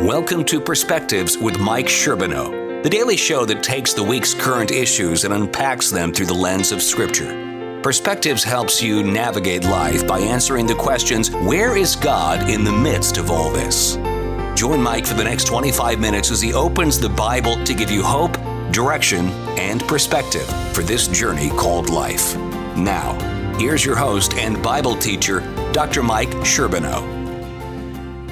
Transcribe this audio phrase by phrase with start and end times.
[0.00, 5.24] Welcome to Perspectives with Mike Sherbino, the daily show that takes the week's current issues
[5.24, 7.80] and unpacks them through the lens of Scripture.
[7.82, 13.18] Perspectives helps you navigate life by answering the questions where is God in the midst
[13.18, 13.96] of all this?
[14.58, 18.02] Join Mike for the next 25 minutes as he opens the Bible to give you
[18.02, 18.38] hope,
[18.72, 19.28] direction,
[19.58, 22.34] and perspective for this journey called life.
[22.74, 23.18] Now,
[23.58, 25.40] here's your host and Bible teacher,
[25.72, 26.02] Dr.
[26.02, 27.19] Mike Sherbino.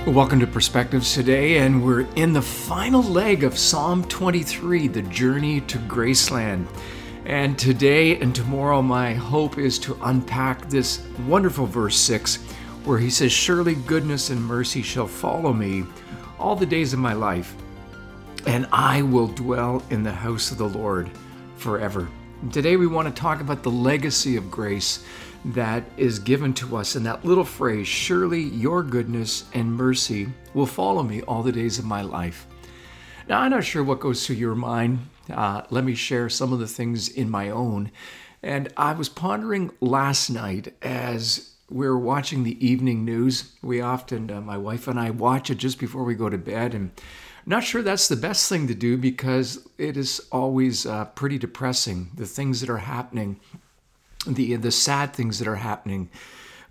[0.09, 5.61] Welcome to Perspectives today, and we're in the final leg of Psalm 23, the journey
[5.61, 6.67] to Graceland.
[7.27, 12.37] And today and tomorrow, my hope is to unpack this wonderful verse 6,
[12.87, 15.85] where he says, Surely goodness and mercy shall follow me
[16.39, 17.55] all the days of my life,
[18.47, 21.11] and I will dwell in the house of the Lord
[21.57, 22.09] forever.
[22.41, 25.05] And today, we want to talk about the legacy of grace
[25.45, 30.67] that is given to us in that little phrase surely your goodness and mercy will
[30.67, 32.47] follow me all the days of my life.
[33.29, 35.01] Now, I'm not sure what goes through your mind.
[35.31, 37.91] Uh, let me share some of the things in my own.
[38.43, 43.53] And I was pondering last night as we were watching the evening news.
[43.63, 46.73] We often, uh, my wife and I, watch it just before we go to bed.
[46.73, 46.91] And
[47.45, 52.11] not sure that's the best thing to do because it is always uh, pretty depressing,
[52.15, 53.41] the things that are happening
[54.27, 56.11] the the sad things that are happening.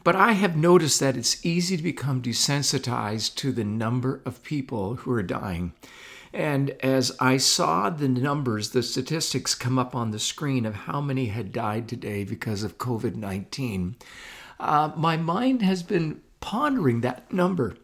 [0.03, 4.95] But I have noticed that it's easy to become desensitized to the number of people
[4.95, 5.73] who are dying.
[6.33, 11.01] And as I saw the numbers, the statistics come up on the screen of how
[11.01, 13.95] many had died today because of COVID 19,
[14.59, 17.75] uh, my mind has been pondering that number.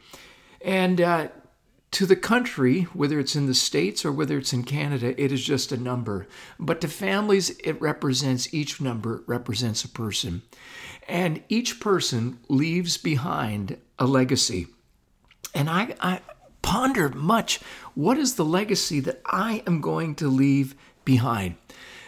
[0.61, 1.27] And uh,
[1.93, 5.43] to the country, whether it's in the States or whether it's in Canada, it is
[5.43, 6.27] just a number.
[6.59, 10.41] But to families, it represents each number represents a person.
[11.07, 14.67] And each person leaves behind a legacy.
[15.53, 16.21] And I, I
[16.63, 17.59] ponder much
[17.93, 20.73] what is the legacy that I am going to leave
[21.05, 21.57] behind?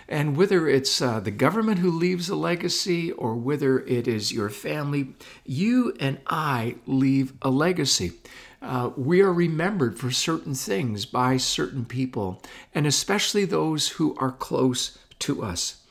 [0.07, 4.49] And whether it's uh, the government who leaves a legacy or whether it is your
[4.49, 5.13] family,
[5.45, 8.13] you and I leave a legacy
[8.61, 12.41] uh, we are remembered for certain things by certain people,
[12.73, 15.81] and especially those who are close to us.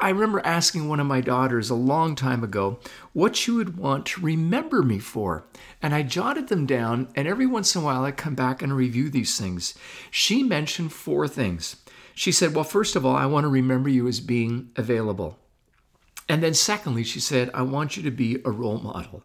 [0.00, 2.80] I remember asking one of my daughters a long time ago
[3.12, 5.44] what she would want to remember me for.
[5.82, 8.74] And I jotted them down, and every once in a while I come back and
[8.74, 9.74] review these things.
[10.10, 11.76] She mentioned four things.
[12.14, 15.38] She said, Well, first of all, I want to remember you as being available.
[16.28, 19.24] And then, secondly, she said, I want you to be a role model.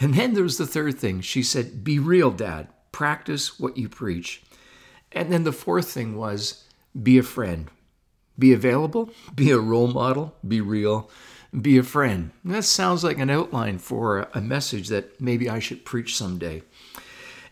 [0.00, 1.20] And then there's the third thing.
[1.20, 2.68] She said, Be real, Dad.
[2.92, 4.42] Practice what you preach.
[5.12, 6.64] And then the fourth thing was,
[7.00, 7.70] Be a friend.
[8.38, 11.08] Be available, be a role model, be real,
[11.60, 12.32] be a friend.
[12.42, 16.62] And that sounds like an outline for a message that maybe I should preach someday.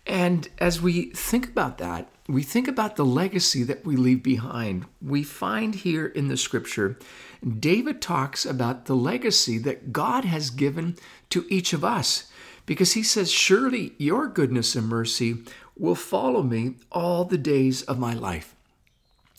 [0.06, 4.86] And as we think about that, we think about the legacy that we leave behind.
[5.00, 6.98] We find here in the scripture,
[7.58, 10.96] David talks about the legacy that God has given
[11.30, 12.31] to each of us
[12.66, 15.38] because he says, Surely your goodness and mercy
[15.76, 18.54] will follow me all the days of my life.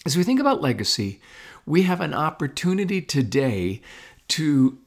[0.05, 1.21] As we think about legacy,
[1.65, 3.81] we have an opportunity today
[4.29, 4.77] to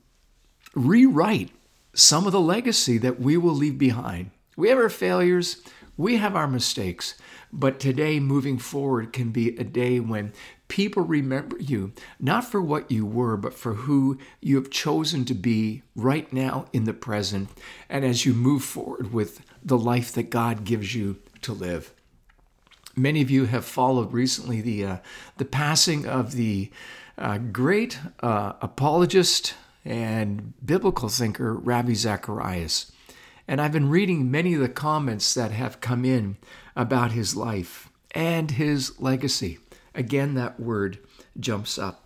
[0.75, 1.51] rewrite
[1.95, 4.31] some of the legacy that we will leave behind.
[4.57, 5.63] We have our failures,
[5.97, 7.15] we have our mistakes,
[7.53, 10.33] but today, moving forward, can be a day when
[10.69, 15.35] people remember you, not for what you were, but for who you have chosen to
[15.35, 17.49] be right now in the present,
[17.89, 21.93] and as you move forward with the life that God gives you to live.
[22.97, 24.97] Many of you have followed recently the, uh,
[25.37, 26.71] the passing of the
[27.19, 29.55] uh, great uh, apologist
[29.85, 32.91] and biblical thinker, Ravi Zacharias.
[33.47, 36.37] And I've been reading many of the comments that have come in
[36.75, 39.59] about his life and his legacy.
[39.97, 40.99] Again, that word
[41.39, 42.05] jumps up.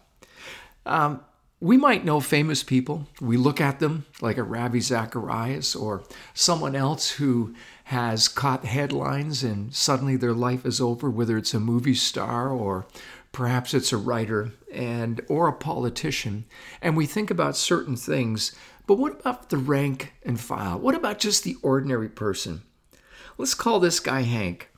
[0.87, 1.21] Um,
[1.61, 3.07] we might know famous people.
[3.21, 6.03] We look at them like a Ravi Zacharias or
[6.33, 11.61] someone else who has caught headlines and suddenly their life is over, whether it's a
[11.61, 12.87] movie star or
[13.33, 16.47] perhaps it's a writer and or a politician.
[16.81, 18.57] And we think about certain things,
[18.87, 20.79] but what about the rank and file?
[20.79, 22.63] What about just the ordinary person?
[23.37, 24.71] Let's call this guy Hank.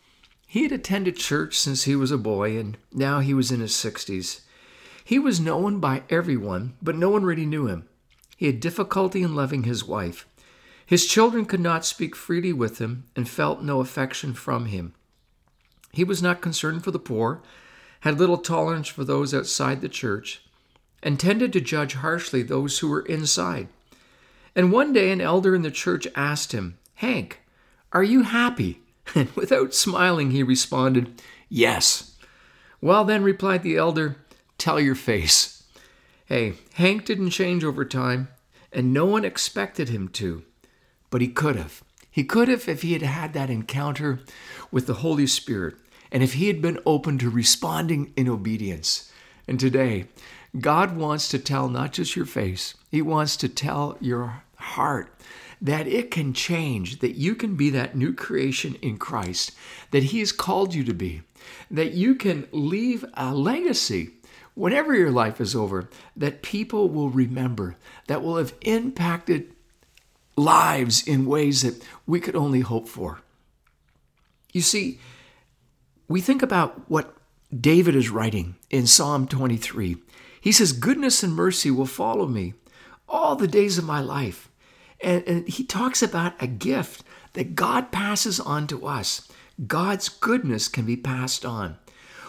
[0.52, 3.72] He had attended church since he was a boy, and now he was in his
[3.72, 4.42] 60s.
[5.02, 7.88] He was known by everyone, but no one really knew him.
[8.36, 10.26] He had difficulty in loving his wife.
[10.84, 14.92] His children could not speak freely with him and felt no affection from him.
[15.90, 17.40] He was not concerned for the poor,
[18.00, 20.42] had little tolerance for those outside the church,
[21.02, 23.68] and tended to judge harshly those who were inside.
[24.54, 27.40] And one day an elder in the church asked him, Hank,
[27.94, 28.82] are you happy?
[29.14, 32.16] And without smiling, he responded, Yes.
[32.80, 34.16] Well, then, replied the elder,
[34.58, 35.64] tell your face.
[36.26, 38.28] Hey, Hank didn't change over time,
[38.72, 40.44] and no one expected him to,
[41.10, 41.82] but he could have.
[42.10, 44.20] He could have if he had had that encounter
[44.70, 45.74] with the Holy Spirit
[46.12, 49.10] and if he had been open to responding in obedience.
[49.48, 50.06] And today,
[50.60, 55.12] God wants to tell not just your face, He wants to tell your heart
[55.62, 59.52] that it can change, that you can be that new creation in Christ,
[59.92, 61.22] that He has called you to be,
[61.70, 64.10] that you can leave a legacy
[64.54, 67.76] whenever your life is over, that people will remember,
[68.08, 69.54] that will have impacted
[70.36, 73.20] lives in ways that we could only hope for.
[74.52, 74.98] You see,
[76.08, 77.14] we think about what
[77.58, 79.96] David is writing in Psalm 23.
[80.40, 82.54] He says, Goodness and mercy will follow me
[83.08, 84.48] all the days of my life.
[85.02, 89.28] And, and he talks about a gift that God passes on to us.
[89.66, 91.76] God's goodness can be passed on.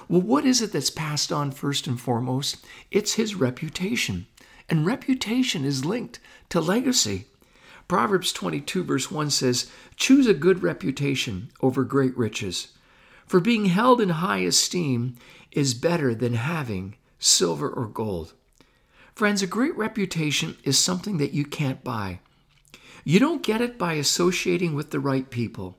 [0.08, 2.66] Well, what is it that's passed on first and foremost?
[2.92, 4.28] It's his reputation.
[4.70, 7.26] And reputation is linked to legacy.
[7.88, 12.70] Proverbs 22, verse 1 says, Choose a good reputation over great riches.
[13.26, 15.16] For being held in high esteem
[15.52, 18.34] is better than having silver or gold.
[19.16, 22.20] Friends, a great reputation is something that you can't buy.
[23.04, 25.78] You don't get it by associating with the right people.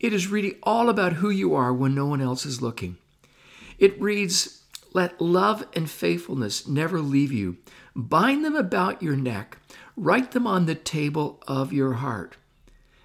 [0.00, 2.98] It is really all about who you are when no one else is looking.
[3.78, 4.62] It reads,
[4.92, 7.56] Let love and faithfulness never leave you.
[7.96, 9.58] Bind them about your neck,
[9.96, 12.36] write them on the table of your heart.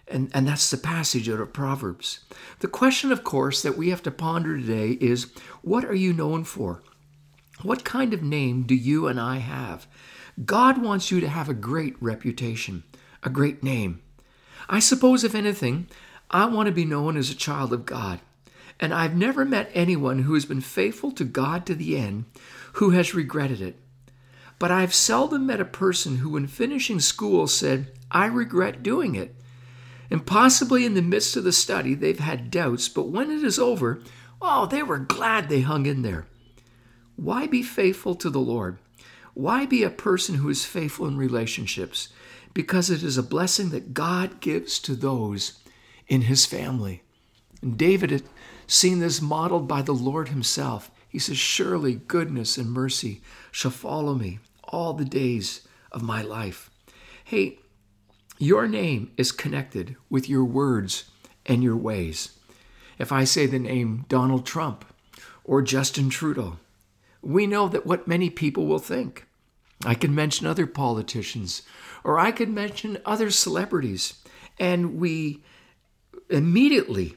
[0.07, 2.19] And, and that's the passage out of Proverbs.
[2.59, 5.31] The question, of course, that we have to ponder today is
[5.61, 6.83] what are you known for?
[7.61, 9.87] What kind of name do you and I have?
[10.45, 12.83] God wants you to have a great reputation,
[13.23, 14.01] a great name.
[14.69, 15.87] I suppose, if anything,
[16.29, 18.19] I want to be known as a child of God.
[18.79, 22.25] And I've never met anyone who has been faithful to God to the end
[22.73, 23.77] who has regretted it.
[24.59, 29.35] But I've seldom met a person who, in finishing school, said, I regret doing it.
[30.09, 33.57] And possibly in the midst of the study, they've had doubts, but when it is
[33.57, 34.01] over,
[34.41, 36.27] oh, they were glad they hung in there.
[37.15, 38.77] Why be faithful to the Lord?
[39.33, 42.09] Why be a person who is faithful in relationships?
[42.53, 45.59] Because it is a blessing that God gives to those
[46.07, 47.01] in his family.
[47.61, 48.23] And David had
[48.67, 50.91] seen this modeled by the Lord himself.
[51.07, 53.21] He says, Surely goodness and mercy
[53.51, 56.69] shall follow me all the days of my life.
[57.23, 57.59] Hey,
[58.37, 61.05] your name is connected with your words
[61.45, 62.37] and your ways.
[62.97, 64.85] If I say the name Donald Trump
[65.43, 66.57] or Justin Trudeau,
[67.21, 69.25] we know that what many people will think.
[69.85, 71.61] I can mention other politicians
[72.03, 74.15] or I could mention other celebrities,
[74.59, 75.43] and we
[76.29, 77.15] immediately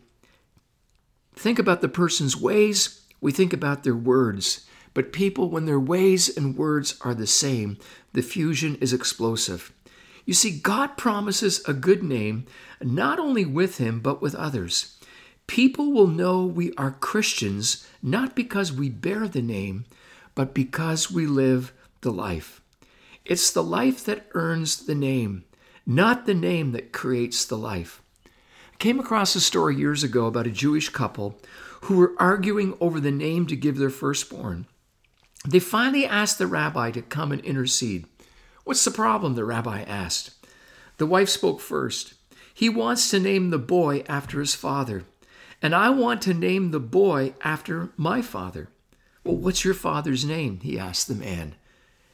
[1.35, 4.67] think about the person's ways, we think about their words.
[4.95, 7.77] But people, when their ways and words are the same,
[8.15, 9.73] the fusion is explosive.
[10.25, 12.47] You see, God promises a good name
[12.83, 14.99] not only with Him, but with others.
[15.47, 19.85] People will know we are Christians not because we bear the name,
[20.35, 22.61] but because we live the life.
[23.29, 25.45] It's the life that earns the name,
[25.85, 28.01] not the name that creates the life.
[28.25, 31.41] I came across a story years ago about a Jewish couple
[31.83, 34.67] who were arguing over the name to give their firstborn.
[35.45, 38.07] They finally asked the rabbi to come and intercede.
[38.63, 39.35] What's the problem?
[39.35, 40.31] the rabbi asked.
[40.99, 42.15] The wife spoke first.
[42.55, 45.03] He wants to name the boy after his father,
[45.61, 48.69] and I want to name the boy after my father.
[49.25, 50.61] Well, what's your father's name?
[50.61, 51.57] he asked the man.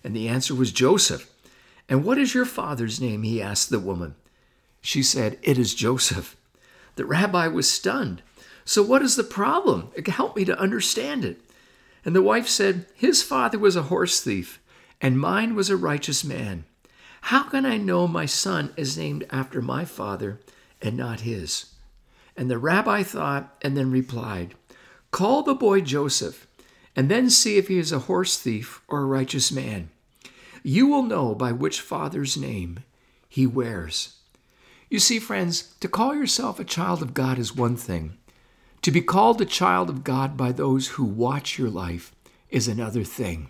[0.04, 1.30] And the answer was Joseph.
[1.88, 3.22] And what is your father's name?
[3.22, 4.14] he asked the woman.
[4.80, 6.36] She said, It is Joseph.
[6.96, 8.22] The rabbi was stunned.
[8.64, 9.90] So, what is the problem?
[10.06, 11.40] Help me to understand it.
[12.04, 14.60] And the wife said, His father was a horse thief
[15.02, 16.64] and mine was a righteous man.
[17.22, 20.40] How can I know my son is named after my father
[20.80, 21.66] and not his?
[22.36, 24.54] And the rabbi thought and then replied,
[25.10, 26.46] Call the boy Joseph,
[26.94, 29.90] and then see if he is a horse thief or a righteous man.
[30.62, 32.80] You will know by which father's name
[33.28, 34.16] he wears.
[34.90, 38.18] You see, friends, to call yourself a child of God is one thing.
[38.82, 42.14] To be called a child of God by those who watch your life
[42.50, 43.48] is another thing.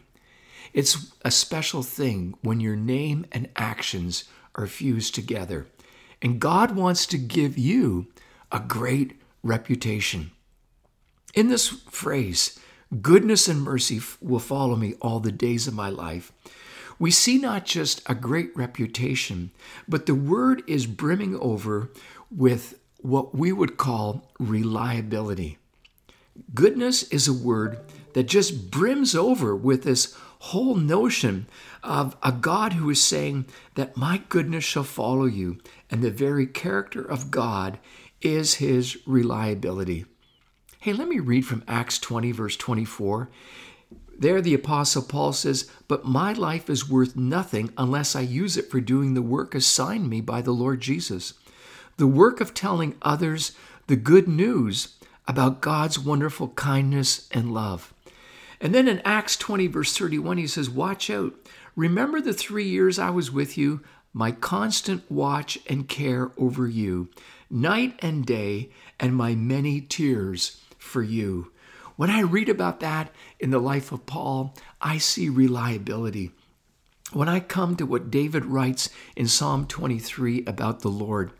[0.72, 5.66] It's a special thing when your name and actions are fused together.
[6.20, 8.06] And God wants to give you
[8.52, 10.30] a great reputation.
[11.34, 12.58] In this phrase,
[13.00, 16.32] goodness and mercy will follow me all the days of my life,
[16.98, 19.50] we see not just a great reputation,
[19.88, 21.90] but the word is brimming over
[22.30, 25.58] with what we would call reliability.
[26.54, 27.80] Goodness is a word
[28.14, 31.46] that just brims over with this whole notion
[31.82, 35.58] of a God who is saying that my goodness shall follow you,
[35.90, 37.78] and the very character of God
[38.20, 40.04] is his reliability.
[40.82, 43.30] Hey, let me read from Acts 20, verse 24.
[44.18, 48.68] There, the Apostle Paul says, But my life is worth nothing unless I use it
[48.68, 51.34] for doing the work assigned me by the Lord Jesus.
[51.98, 53.52] The work of telling others
[53.86, 54.96] the good news
[55.28, 57.94] about God's wonderful kindness and love.
[58.60, 61.32] And then in Acts 20, verse 31, he says, Watch out.
[61.76, 67.08] Remember the three years I was with you, my constant watch and care over you,
[67.48, 70.58] night and day, and my many tears
[70.92, 71.50] for you.
[71.96, 76.32] When I read about that in the life of Paul, I see reliability.
[77.12, 81.30] When I come to what David writes in Psalm 23 about the Lord,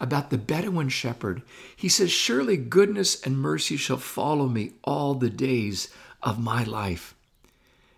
[0.00, 1.42] about the Bedouin shepherd,
[1.76, 5.88] he says, Surely goodness and mercy shall follow me all the days
[6.22, 7.14] of my life.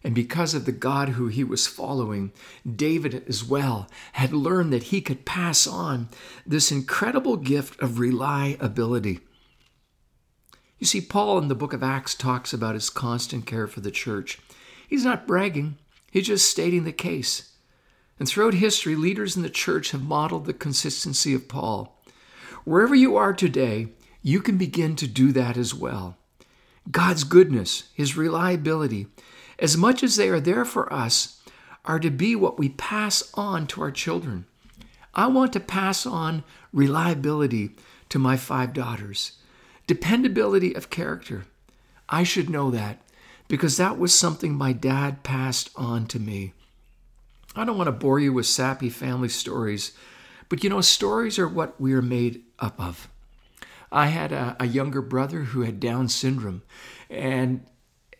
[0.04, 2.30] And because of the God who he was following,
[2.64, 6.10] David as well had learned that he could pass on
[6.46, 9.20] this incredible gift of reliability.
[10.78, 13.90] You see, Paul in the book of Acts talks about his constant care for the
[13.90, 14.38] church.
[14.88, 15.78] He's not bragging,
[16.10, 17.52] he's just stating the case.
[18.18, 22.00] And throughout history, leaders in the church have modeled the consistency of Paul.
[22.64, 23.88] Wherever you are today,
[24.22, 26.16] you can begin to do that as well.
[26.90, 29.06] God's goodness, His reliability,
[29.58, 31.42] as much as they are there for us,
[31.84, 34.46] are to be what we pass on to our children.
[35.14, 37.70] I want to pass on reliability
[38.08, 39.32] to my five daughters,
[39.86, 41.44] dependability of character.
[42.08, 43.00] I should know that
[43.48, 46.52] because that was something my dad passed on to me.
[47.56, 49.92] I don't want to bore you with sappy family stories,
[50.48, 53.08] but you know, stories are what we are made up of.
[53.92, 56.62] I had a, a younger brother who had Down syndrome,
[57.08, 57.64] and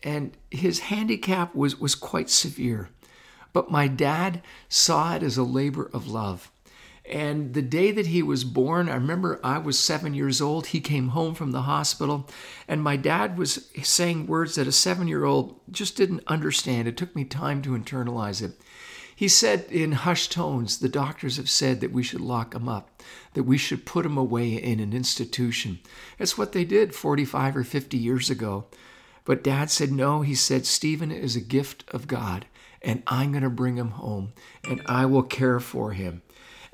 [0.04, 2.90] and his handicap was, was quite severe.
[3.54, 6.50] But my dad saw it as a labor of love.
[7.06, 10.68] And the day that he was born, I remember I was seven years old.
[10.68, 12.28] He came home from the hospital,
[12.66, 16.88] and my dad was saying words that a seven year old just didn't understand.
[16.88, 18.52] It took me time to internalize it.
[19.16, 23.02] He said in hushed tones, The doctors have said that we should lock him up,
[23.34, 25.80] that we should put him away in an institution.
[26.18, 28.64] That's what they did 45 or 50 years ago.
[29.24, 30.22] But dad said, No.
[30.22, 32.46] He said, Stephen is a gift of God,
[32.82, 34.32] and I'm going to bring him home,
[34.64, 36.22] and I will care for him.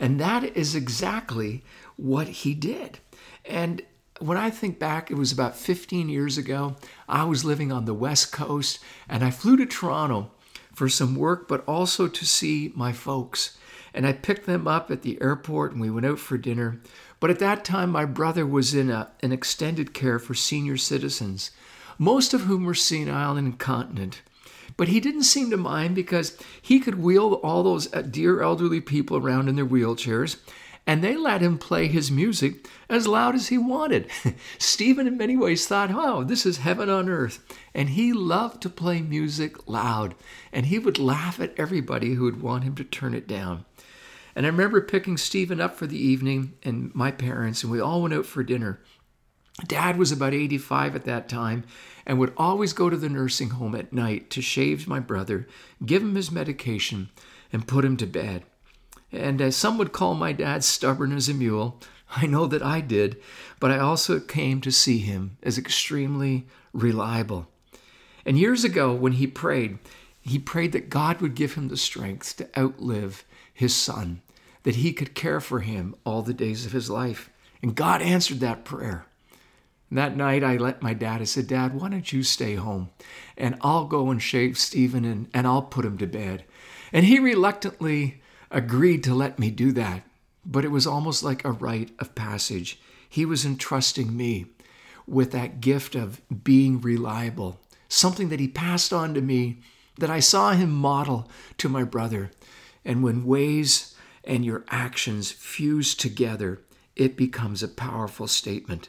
[0.00, 1.62] And that is exactly
[1.97, 2.99] what he did.
[3.45, 3.83] And
[4.19, 6.76] when I think back, it was about 15 years ago.
[7.09, 10.30] I was living on the West Coast, and I flew to Toronto
[10.75, 13.59] for some work, but also to see my folks.
[13.92, 16.80] And I picked them up at the airport and we went out for dinner.
[17.19, 21.50] But at that time, my brother was in a, an extended care for senior citizens,
[21.99, 24.23] most of whom were senile and incontinent.
[24.80, 28.80] But he didn't seem to mind because he could wheel all those uh, dear elderly
[28.80, 30.38] people around in their wheelchairs
[30.87, 34.08] and they let him play his music as loud as he wanted.
[34.58, 37.44] Stephen, in many ways, thought, oh, this is heaven on earth.
[37.75, 40.14] And he loved to play music loud,
[40.50, 43.66] and he would laugh at everybody who would want him to turn it down.
[44.34, 48.00] And I remember picking Stephen up for the evening and my parents, and we all
[48.00, 48.80] went out for dinner.
[49.66, 51.64] Dad was about 85 at that time
[52.07, 55.47] and would always go to the nursing home at night to shave my brother,
[55.85, 57.11] give him his medication,
[57.52, 58.45] and put him to bed.
[59.12, 61.80] And as some would call my dad stubborn as a mule,
[62.16, 63.21] I know that I did,
[63.59, 67.49] but I also came to see him as extremely reliable.
[68.25, 69.78] And years ago, when he prayed,
[70.21, 74.23] he prayed that God would give him the strength to outlive his son,
[74.62, 77.30] that he could care for him all the days of his life.
[77.62, 79.07] And God answered that prayer.
[79.92, 82.90] That night, I let my dad, I said, Dad, why don't you stay home?
[83.37, 86.44] And I'll go and shave Stephen and, and I'll put him to bed.
[86.92, 90.02] And he reluctantly agreed to let me do that,
[90.47, 92.80] but it was almost like a rite of passage.
[93.09, 94.47] He was entrusting me
[95.06, 99.59] with that gift of being reliable, something that he passed on to me
[99.99, 101.28] that I saw him model
[101.59, 102.30] to my brother.
[102.85, 106.62] And when ways and your actions fuse together,
[106.94, 108.88] it becomes a powerful statement.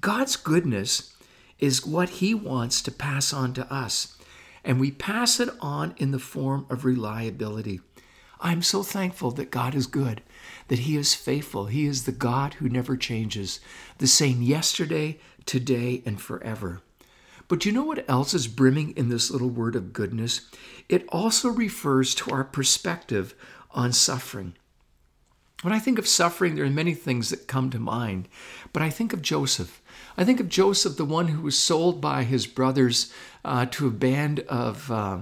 [0.00, 1.14] God's goodness
[1.58, 4.16] is what he wants to pass on to us,
[4.64, 7.80] and we pass it on in the form of reliability.
[8.42, 10.20] I'm so thankful that God is good,
[10.66, 11.66] that He is faithful.
[11.66, 13.60] He is the God who never changes,
[13.98, 16.80] the same yesterday, today, and forever.
[17.46, 20.48] But you know what else is brimming in this little word of goodness?
[20.88, 23.34] It also refers to our perspective
[23.70, 24.54] on suffering.
[25.62, 28.28] When I think of suffering, there are many things that come to mind,
[28.72, 29.80] but I think of Joseph.
[30.16, 33.12] I think of Joseph, the one who was sold by his brothers
[33.44, 35.20] uh, to a band of uh,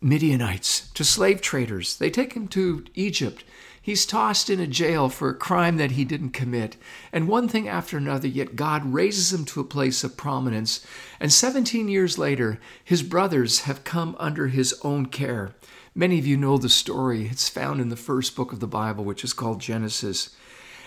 [0.00, 1.96] Midianites, to slave traders.
[1.96, 3.44] They take him to Egypt.
[3.80, 6.76] He's tossed in a jail for a crime that he didn't commit.
[7.12, 10.84] And one thing after another, yet God raises him to a place of prominence.
[11.20, 15.54] And 17 years later, his brothers have come under his own care.
[15.94, 17.26] Many of you know the story.
[17.26, 20.34] It's found in the first book of the Bible, which is called Genesis.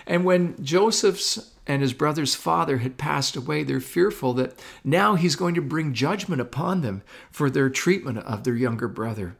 [0.06, 5.36] And when Joseph's and his brother's father had passed away, they're fearful that now he's
[5.36, 9.36] going to bring judgment upon them for their treatment of their younger brother.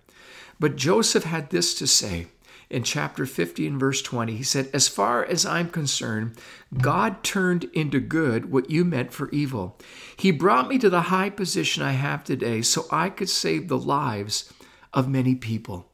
[0.60, 2.28] But Joseph had this to say
[2.70, 4.36] in chapter 50 and verse 20.
[4.36, 6.38] He said, As far as I'm concerned,
[6.80, 9.78] God turned into good what you meant for evil.
[10.16, 13.78] He brought me to the high position I have today so I could save the
[13.78, 14.54] lives
[14.94, 15.90] of many people.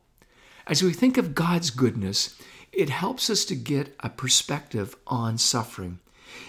[0.65, 2.35] As we think of God's goodness,
[2.71, 5.99] it helps us to get a perspective on suffering.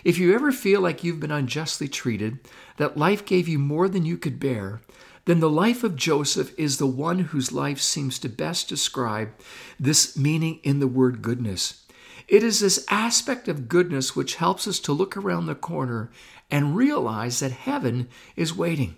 [0.05, 2.38] If you ever feel like you've been unjustly treated,
[2.76, 4.81] that life gave you more than you could bear,
[5.25, 9.31] then the life of Joseph is the one whose life seems to best describe
[9.78, 11.85] this meaning in the word goodness.
[12.26, 16.11] It is this aspect of goodness which helps us to look around the corner
[16.50, 18.97] and realize that heaven is waiting.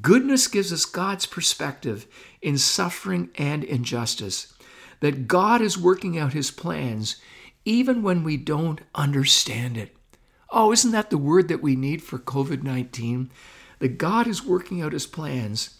[0.00, 2.06] Goodness gives us God's perspective
[2.40, 4.54] in suffering and injustice,
[5.00, 7.16] that God is working out his plans
[7.64, 9.96] even when we don't understand it.
[10.50, 13.30] Oh, isn't that the word that we need for COVID 19?
[13.78, 15.78] That God is working out his plans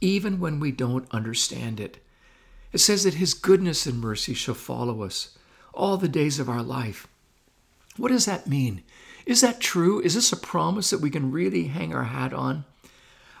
[0.00, 1.98] even when we don't understand it.
[2.72, 5.36] It says that his goodness and mercy shall follow us
[5.74, 7.06] all the days of our life.
[7.96, 8.82] What does that mean?
[9.26, 10.00] Is that true?
[10.00, 12.64] Is this a promise that we can really hang our hat on?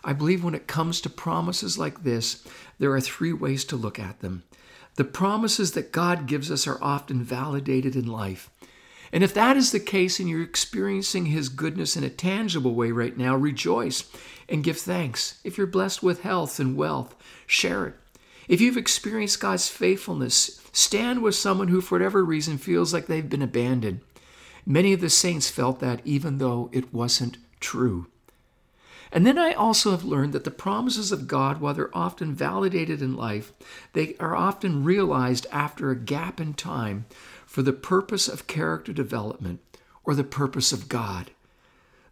[0.02, 2.46] I believe when it comes to promises like this,
[2.78, 4.42] there are three ways to look at them.
[4.96, 8.50] The promises that God gives us are often validated in life.
[9.12, 12.90] And if that is the case and you're experiencing His goodness in a tangible way
[12.90, 14.04] right now, rejoice
[14.48, 15.40] and give thanks.
[15.44, 17.14] If you're blessed with health and wealth,
[17.46, 17.94] share it.
[18.48, 23.28] If you've experienced God's faithfulness, stand with someone who, for whatever reason, feels like they've
[23.28, 24.00] been abandoned.
[24.66, 28.06] Many of the saints felt that even though it wasn't true.
[29.12, 33.02] And then I also have learned that the promises of God, while they're often validated
[33.02, 33.52] in life,
[33.92, 37.06] they are often realized after a gap in time
[37.44, 39.60] for the purpose of character development
[40.04, 41.32] or the purpose of God.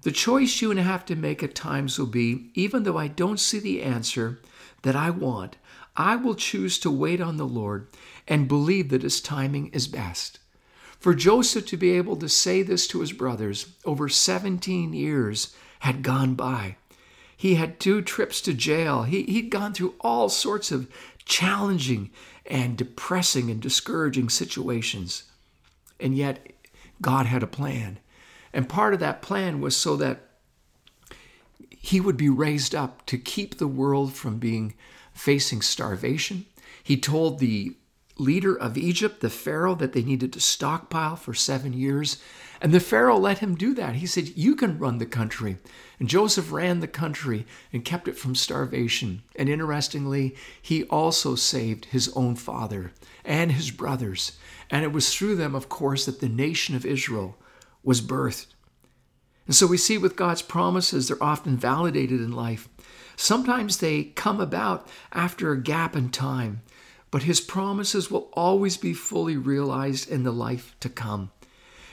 [0.03, 3.41] The choice you and have to make at times will be even though I don't
[3.41, 4.41] see the answer
[4.83, 5.57] that I want,
[5.97, 7.89] I will choose to wait on the Lord
[8.27, 10.39] and believe that His timing is best.
[10.99, 16.03] For Joseph to be able to say this to his brothers over 17 years had
[16.03, 16.77] gone by.
[17.39, 19.05] He had two trips to jail.
[19.05, 20.89] He, he'd gone through all sorts of
[21.25, 22.11] challenging
[22.45, 25.23] and depressing and discouraging situations.
[26.01, 26.53] And yet,
[27.01, 28.01] God had a plan.
[28.53, 30.23] And part of that plan was so that
[31.69, 34.75] he would be raised up to keep the world from being
[35.13, 36.45] facing starvation.
[36.83, 37.77] He told the
[38.17, 42.21] leader of Egypt, the Pharaoh, that they needed to stockpile for seven years.
[42.61, 43.97] And the Pharaoh let him do that.
[43.97, 45.57] He said, You can run the country.
[45.99, 49.23] And Joseph ran the country and kept it from starvation.
[49.37, 52.93] And interestingly, he also saved his own father
[53.25, 54.39] and his brothers.
[54.71, 57.37] And it was through them, of course, that the nation of Israel
[57.83, 58.49] was birthed.
[59.47, 62.69] And so we see with God's promises, they're often validated in life.
[63.17, 66.63] Sometimes they come about after a gap in time
[67.11, 71.31] but his promises will always be fully realized in the life to come.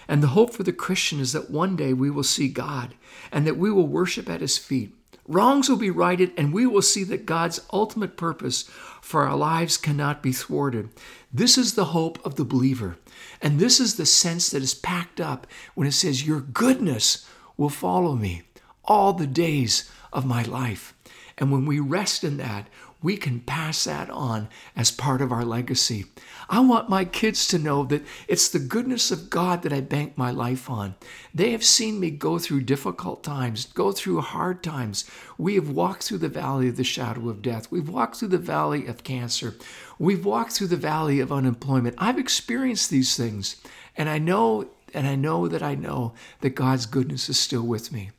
[0.07, 2.95] And the hope for the Christian is that one day we will see God
[3.31, 4.93] and that we will worship at his feet.
[5.27, 8.63] Wrongs will be righted, and we will see that God's ultimate purpose
[9.01, 10.89] for our lives cannot be thwarted.
[11.33, 12.97] This is the hope of the believer.
[13.41, 17.69] And this is the sense that is packed up when it says, Your goodness will
[17.69, 18.43] follow me
[18.83, 20.93] all the days of my life.
[21.37, 22.67] And when we rest in that,
[23.05, 26.05] we can pass that on as part of our legacy.
[26.49, 30.17] I want my kids to know that it's the goodness of God that I bank
[30.17, 30.95] my life on.
[31.31, 35.05] They have seen me go through difficult times, go through hard times.
[35.37, 37.69] We have walked through the valley of the shadow of death.
[37.69, 39.53] We've walked through the valley of cancer.
[39.99, 41.97] We've walked through the valley of unemployment.
[41.99, 43.57] I've experienced these things,
[43.95, 47.91] and I know and I know that I know that God's goodness is still with
[47.91, 48.09] me.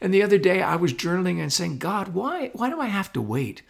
[0.00, 3.12] And the other day I was journaling and saying, God, why, why do I have
[3.14, 3.62] to wait?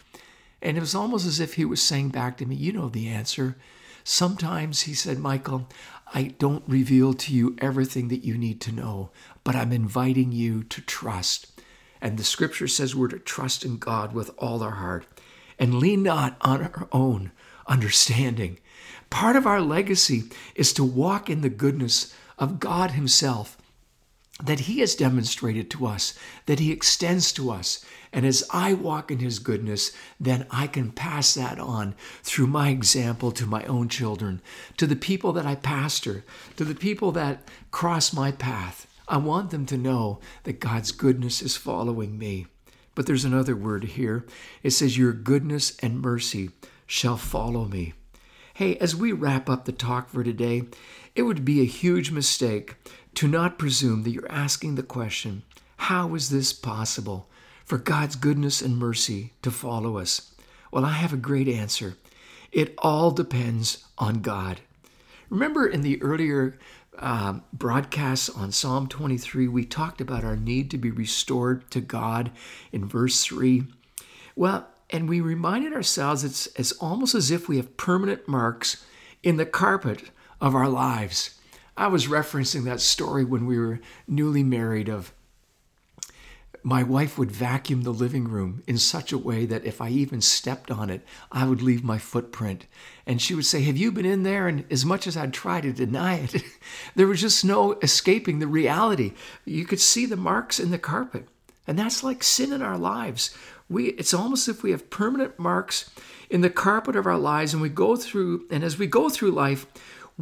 [0.62, 3.08] And it was almost as if he was saying back to me, You know the
[3.08, 3.56] answer.
[4.04, 5.68] Sometimes he said, Michael,
[6.12, 9.10] I don't reveal to you everything that you need to know,
[9.44, 11.60] but I'm inviting you to trust.
[12.00, 15.06] And the scripture says we're to trust in God with all our heart
[15.58, 17.30] and lean not on our own
[17.66, 18.58] understanding.
[19.10, 23.58] Part of our legacy is to walk in the goodness of God Himself
[24.42, 26.14] that He has demonstrated to us,
[26.46, 27.84] that He extends to us.
[28.12, 32.70] And as I walk in His goodness, then I can pass that on through my
[32.70, 34.40] example to my own children,
[34.76, 36.24] to the people that I pastor,
[36.56, 38.86] to the people that cross my path.
[39.06, 42.46] I want them to know that God's goodness is following me.
[42.94, 44.24] But there's another word here.
[44.62, 46.50] It says, Your goodness and mercy
[46.86, 47.94] shall follow me.
[48.54, 50.64] Hey, as we wrap up the talk for today,
[51.14, 52.76] it would be a huge mistake
[53.20, 55.42] to not presume that you're asking the question,
[55.76, 57.28] How is this possible
[57.66, 60.34] for God's goodness and mercy to follow us?
[60.72, 61.98] Well, I have a great answer.
[62.50, 64.62] It all depends on God.
[65.28, 66.58] Remember in the earlier
[66.98, 72.30] um, broadcasts on Psalm 23, we talked about our need to be restored to God
[72.72, 73.64] in verse 3.
[74.34, 78.82] Well, and we reminded ourselves it's, it's almost as if we have permanent marks
[79.22, 80.04] in the carpet
[80.40, 81.38] of our lives.
[81.80, 85.14] I was referencing that story when we were newly married of
[86.62, 90.20] my wife would vacuum the living room in such a way that if I even
[90.20, 91.00] stepped on it,
[91.32, 92.66] I would leave my footprint.
[93.06, 94.46] And she would say, Have you been in there?
[94.46, 96.42] And as much as I'd try to deny it,
[96.96, 99.14] there was just no escaping the reality.
[99.46, 101.28] You could see the marks in the carpet.
[101.66, 103.34] And that's like sin in our lives.
[103.70, 105.88] We, it's almost as if we have permanent marks
[106.28, 109.30] in the carpet of our lives, and we go through, and as we go through
[109.30, 109.66] life,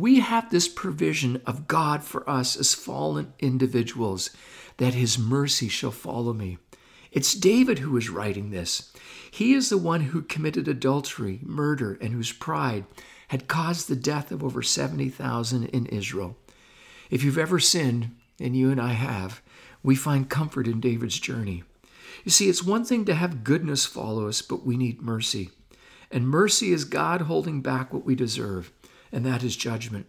[0.01, 4.31] we have this provision of God for us as fallen individuals
[4.77, 6.59] that his mercy shall follow me.
[7.11, 8.93] It's David who is writing this.
[9.31, 12.85] He is the one who committed adultery, murder, and whose pride
[13.29, 16.37] had caused the death of over 70,000 in Israel.
[17.11, 19.43] If you've ever sinned, and you and I have,
[19.83, 21.65] we find comfort in David's journey.
[22.25, 25.51] You see, it's one thing to have goodness follow us, but we need mercy.
[26.11, 28.73] And mercy is God holding back what we deserve,
[29.13, 30.07] and that is judgment.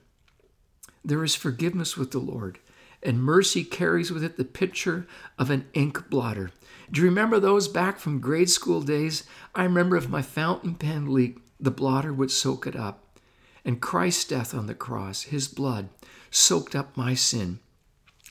[1.03, 2.59] There is forgiveness with the Lord
[3.01, 5.07] and mercy carries with it the picture
[5.37, 6.51] of an ink blotter.
[6.91, 9.23] Do you remember those back from grade school days?
[9.55, 13.19] I remember if my fountain pen leaked, the blotter would soak it up.
[13.63, 15.89] And Christ's death on the cross, his blood,
[16.31, 17.59] soaked up my sin.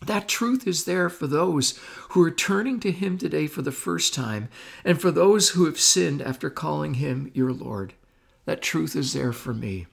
[0.04, 1.78] That truth is there for those
[2.11, 4.48] who are turning to Him today for the first time,
[4.85, 7.94] and for those who have sinned after calling Him your Lord.
[8.44, 9.87] That truth is there for me.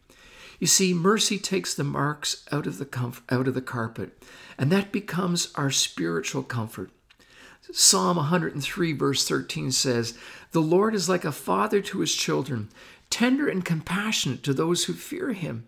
[0.65, 4.17] You see, mercy takes the marks out of the comf- out of the carpet,
[4.57, 6.89] and that becomes our spiritual comfort.
[7.71, 10.15] Psalm 103 verse 13 says,
[10.53, 12.69] "The Lord is like a father to his children,
[13.11, 15.67] tender and compassionate to those who fear him."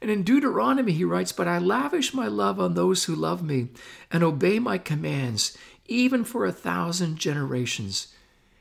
[0.00, 3.68] And in Deuteronomy he writes, "But I lavish my love on those who love me
[4.10, 5.54] and obey my commands,
[5.86, 8.06] even for a thousand generations."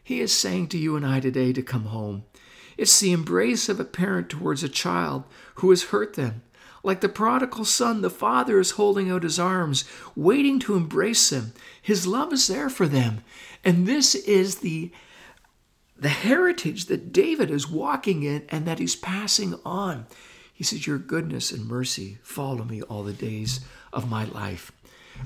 [0.03, 2.23] He is saying to you and I today to come home.
[2.79, 6.43] It's the embrace of a parent towards a child who has hurt them.
[6.81, 9.83] Like the prodigal son, the father is holding out his arms,
[10.15, 11.51] waiting to embrace them.
[11.81, 13.21] His love is there for them.
[13.65, 14.93] And this is the,
[15.97, 20.05] the heritage that David is walking in and that he's passing on.
[20.53, 23.59] He says, Your goodness and mercy follow me all the days
[23.91, 24.71] of my life.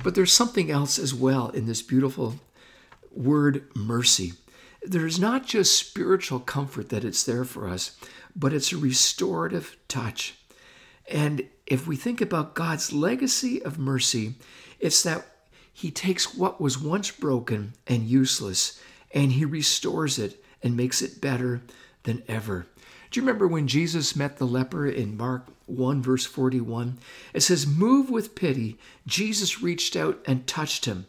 [0.04, 2.34] But there's something else as well in this beautiful
[3.12, 4.34] word mercy
[4.86, 7.98] there's not just spiritual comfort that it's there for us,
[8.36, 10.36] but it's a restorative touch.
[11.10, 14.36] And if we think about God's legacy of mercy,
[14.80, 15.26] it's that
[15.72, 18.80] He takes what was once broken and useless
[19.14, 21.62] and He restores it and makes it better
[22.04, 22.66] than ever.
[23.12, 26.98] Do you remember when Jesus met the leper in Mark 1, verse 41?
[27.34, 31.06] It says, Move with pity, Jesus reached out and touched him,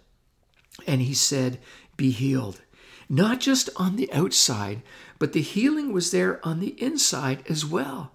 [0.86, 1.60] and he said,
[1.96, 2.60] Be healed
[3.08, 4.82] not just on the outside,
[5.18, 8.12] but the healing was there on the inside as well.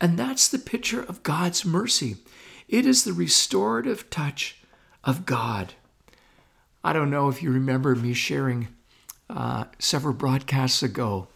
[0.00, 2.16] And that's the picture of God's mercy.
[2.68, 4.58] It is the restorative touch
[5.04, 5.74] of God.
[6.84, 8.68] I don't know if you remember me sharing
[9.30, 11.28] uh, several broadcasts ago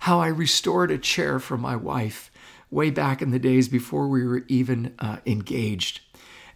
[0.00, 2.30] how I restored a chair for my wife
[2.70, 6.00] way back in the days before we were even uh, engaged.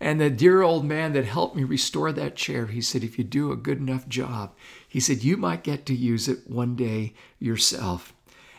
[0.00, 3.24] And the dear old man that helped me restore that chair, he said, if you
[3.24, 4.54] do a good enough job,
[4.88, 8.14] he said, you might get to use it one day yourself.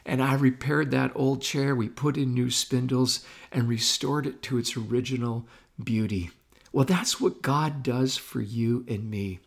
[0.06, 1.76] And I repaired that old chair.
[1.76, 5.46] We put in new spindles and restored it to its original
[5.84, 6.30] beauty.
[6.72, 9.40] Well, that's what God does for you and me.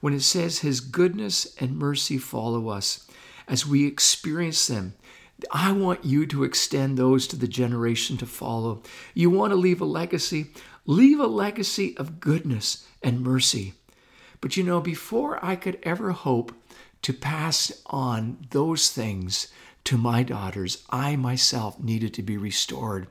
[0.00, 3.06] When it says his goodness and mercy follow us
[3.48, 4.94] as we experience them,
[5.50, 8.82] I want you to extend those to the generation to follow.
[9.14, 10.46] You want to leave a legacy?
[10.86, 13.74] Leave a legacy of goodness and mercy.
[14.40, 16.52] But you know, before I could ever hope
[17.02, 19.48] to pass on those things
[19.84, 23.08] to my daughters, I myself needed to be restored.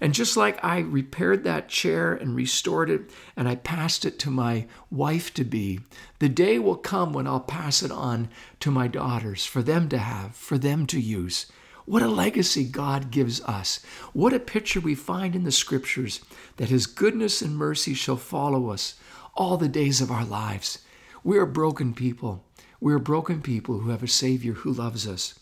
[0.00, 4.30] And just like I repaired that chair and restored it and I passed it to
[4.30, 5.80] my wife to be,
[6.18, 8.28] the day will come when I'll pass it on
[8.60, 11.46] to my daughters for them to have, for them to use.
[11.86, 13.80] What a legacy God gives us.
[14.12, 16.20] What a picture we find in the scriptures
[16.56, 18.94] that His goodness and mercy shall follow us
[19.34, 20.78] all the days of our lives.
[21.22, 22.44] We are broken people.
[22.80, 25.34] We are broken people who have a Savior who loves us,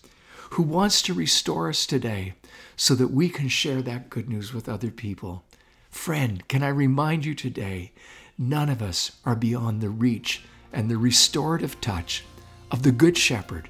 [0.51, 2.35] who wants to restore us today
[2.77, 5.45] so that we can share that good news with other people.
[5.91, 7.93] Friend, can I remind you today,
[8.37, 12.25] none of us are beyond the reach and the restorative touch
[12.71, 13.69] of the Good Shepherd,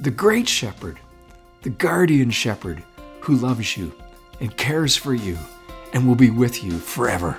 [0.00, 0.98] the Great Shepherd,
[1.62, 2.82] the Guardian Shepherd
[3.20, 3.92] who loves you
[4.40, 5.38] and cares for you
[5.92, 7.36] and will be with you forever.